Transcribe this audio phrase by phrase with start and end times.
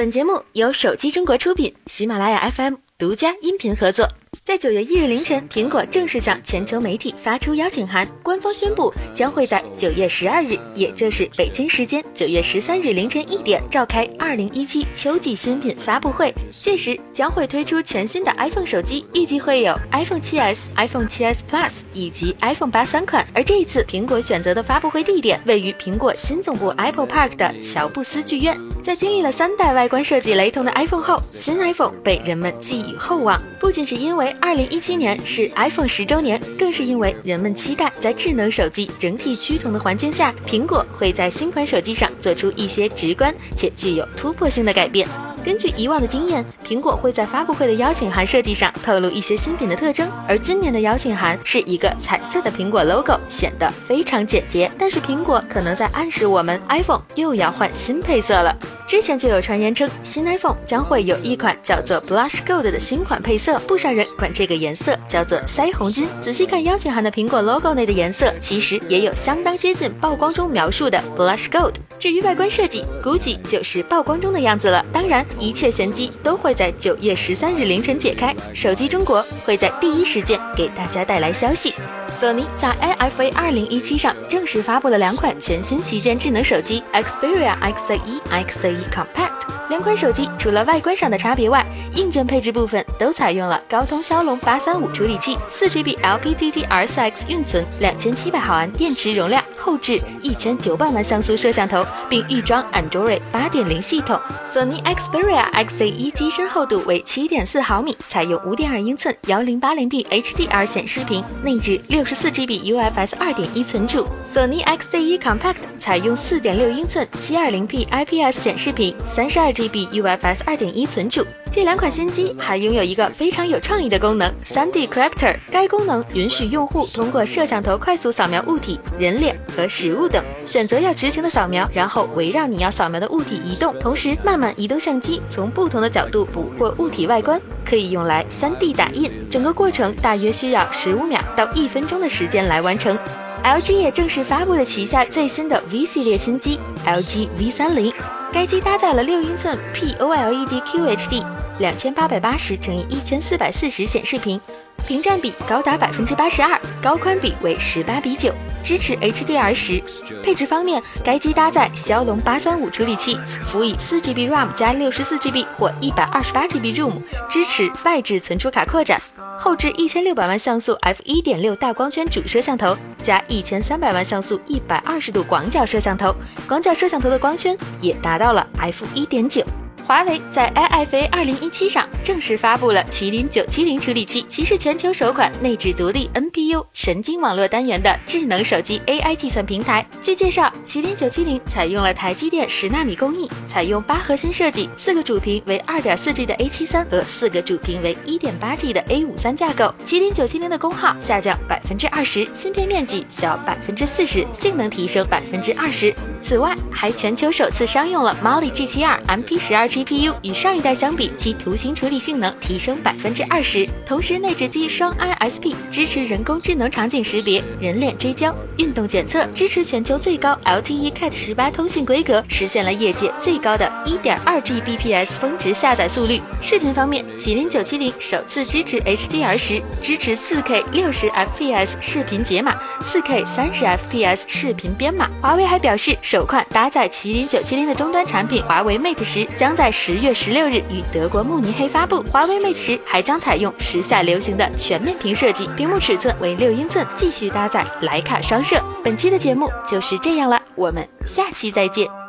[0.00, 4.06] 本节目由手机中国出品，喜马拉雅 FM 独家音频合作。
[4.44, 16.34] 在九月一日凌晨，苹果正式向全球媒体发出邀请函，官方宣布将会在九月十二日，也就是北京时间九月十三日凌晨一点，召开二零一七秋季新品发布会。
[16.50, 23.26] 届时将会推出全新的 iPhone 手机，预计会有 iPhone 7s、iPhone 7s Plus 以及 iPhone 八三款。
[23.32, 28.58] 而这一次，苹果选择的发布会地点位于苹果新总部 Apple Park 的乔布斯剧院。
[28.82, 45.06] 在经历了三代外观设计雷同的 iPhone 后，新 iPhone 被人们寄予厚望，不仅是因为二零一七年是 iPhone 十周年，更是因为人们期待在智能手机整体趋同的环境下，苹果会在新款手机上做出一些直观且具有突破性的改变。
[45.42, 54.70] 根据以往的经验，苹果会在发布会的邀请函设计上透露一些新品的特征，而今年的邀请函是一个彩色的苹果 logo，显得非常简洁。
[54.78, 58.54] 但是苹果可能在暗示我们，iPhone 又要换新配色了。
[58.90, 66.08] 之前就有传言称，新 iPhone 将会有一款叫做 Blush Gold 的新款配色，不少人管这个颜色叫做腮红金。
[66.20, 71.74] 仔细看邀请函的苹果 logo 内的颜色，其实也有相当接近曝光中描述的 Blush Gold。
[72.00, 74.84] 至于外观设计，估计就是曝光中的样子了。
[74.92, 75.24] 当然。
[75.38, 81.72] 一切玄机都会在九月十三日凌晨解开，手机中国会在第一时间给大家带来消息。
[82.20, 89.30] 索尼在 NFA 二零一七上正式发布了两款全新旗舰智能手机 Xperia XA1、XA1 Compact。
[89.70, 104.18] 两款手机除了外观上的差别外，硬件配置部分都采用了高通骁龙八三五处理器，四 GB LPDDR4X 运存，两千七百毫安电池容量，后置一千九百万像素摄像头，并预装 Android 八点零系统。
[104.44, 114.04] 索尼 Xperia XZ1 机身厚度为七点四毫米，采用五点二英寸幺零八零 p HDR 显示屏，内置六十四 GB UFS 二点一存储。
[114.24, 121.24] 索尼 XZ1 Compact 采用四点六英寸七二零 p IPS 显示屏，三十二 GB UFS 二点一存储。
[121.52, 125.36] 这两款新机还拥有一个非常有创意的功能 ——3D Corrector。
[125.50, 139.10] 该功能允许用户通过摄像头快速扫描物体、人脸和食物等，选择要执行的扫描，然后围绕你要扫描的物体移动，同时慢慢移动相机，从不同的角度捕获物体外观，可以用来 3D 打印。
[139.28, 142.98] 整个过程大约需要十五秒到一分钟的时间来完成。
[143.42, 147.92] LG 也正式发布了旗下最新的 V 系列新机 LG V30。
[148.32, 151.24] 该机搭载了六英寸 POLED QHD
[151.58, 154.40] 两千八百八十乘以一千四百四十显示屏，
[154.90, 158.34] 屏占比高达百分之八十二，高宽比为十八比九，
[158.64, 159.80] 支持 HDR 十。
[160.20, 166.94] 配置方面，该机搭载骁龙八三五处理器，辅以四 GB RAM 加六十四 GB 或一百二十八 GB ROM，
[167.28, 169.00] 支持外置存储卡扩展。
[169.38, 176.12] 后置一千六百万像素 f 一点六大光圈主摄像头，加一千三百万像素一百二十度广角摄像头，
[176.48, 179.44] 广角摄像头的光圈也达到了 f 一点九。
[179.90, 189.84] 华为在 IFA 二零一七上正式发布了麒麟九七零处理器，其是全球首款内置独立 NPU 神经网络单元的智能手机 AI 计算平台。
[190.00, 199.74] 据介绍，麒麟九七零采用了台积电十纳米工艺，采用八核心设计，四个主频为二点四 G 的 A 七三和四个主频为一点八 G 的 A 五三架构。
[199.84, 205.92] 麒麟九七零的功耗下降百分之二十，芯片面积小百分之四十，性能提升百分之二十。
[206.22, 213.66] 此外，还全球首次商用了 Mali G 七二 MP 十二 GPU，与上一代相比，其图形处理性能提升百分之二十。
[213.86, 226.20] 同时，内置机双 ISP，支持人工智能场景识别、人脸追焦、运动检测，支持全球最高 LTE Cat 十八通信规格，实现了业界最高的一点二 Gbps 峰值下载速率。
[226.42, 235.08] 视频方面，麒麟九七零首次支持 HDR 十，支持四 K 六十 FPS 视频解码，四 K 三十 FPS 视频编码。
[235.22, 235.96] 华为还表示。
[236.02, 242.02] 首款搭载麒麟九七零的终端产品华为 Mate 十将在在十月十六日于德国慕尼黑发布。
[242.10, 248.60] 华为 Mate 十还将采用时下流行的全面屏设计，屏幕尺寸为六英寸，继续搭载徕卡双摄。
[248.82, 251.99] 本期的节目就是这样了，我们下期再见。